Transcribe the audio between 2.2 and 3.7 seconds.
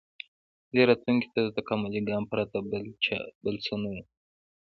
پرته بل